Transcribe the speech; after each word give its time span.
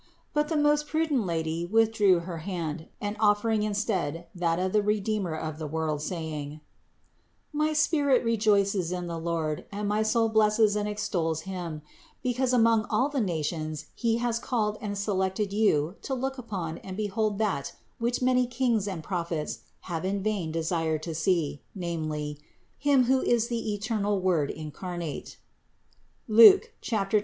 But 0.33 0.47
the 0.47 0.57
most 0.57 0.87
prudent 0.87 1.27
Lady 1.27 1.63
withdrew 1.63 2.21
her 2.21 2.39
hand, 2.39 2.87
and 2.99 3.15
offered 3.19 3.61
in 3.61 3.75
stead 3.75 4.25
that 4.33 4.57
of 4.57 4.73
the 4.73 4.81
Redeemer 4.81 5.35
of 5.35 5.59
the 5.59 5.67
world, 5.67 6.01
saying: 6.01 6.59
"My 7.53 7.73
spirit 7.73 8.25
rejoices 8.25 8.91
in 8.91 9.05
the 9.05 9.19
Lord 9.19 9.65
and 9.71 9.87
my 9.87 10.01
soul 10.01 10.27
blesses 10.27 10.75
and 10.75 10.89
extols 10.89 11.41
Him; 11.41 11.83
because 12.23 12.51
among 12.51 12.87
all 12.89 13.09
the 13.09 13.21
nations 13.21 13.89
He 13.93 14.17
has 14.17 14.39
called 14.39 14.79
and 14.81 14.97
selected 14.97 15.53
you 15.53 15.97
to 16.01 16.15
look 16.15 16.39
upon 16.39 16.79
and 16.79 16.97
behold 16.97 17.37
that 17.37 17.73
which 17.99 18.23
many 18.23 18.47
kings 18.47 18.87
and 18.87 19.03
prophets 19.03 19.59
have 19.81 20.03
in 20.03 20.23
vain 20.23 20.51
desired 20.51 21.03
to 21.03 21.13
see, 21.13 21.61
namely, 21.75 22.39
474 22.81 22.85
CITY 22.87 22.89
OF 22.89 22.89
GOD 22.89 22.89
Him 23.21 23.29
who 23.29 23.35
is 23.35 23.47
the 23.49 23.73
eternal 23.75 24.19
Word 24.19 24.49
incarnate 24.49 25.37
(Luke 26.27 26.73
10, 26.81 26.99
24). 27.09 27.19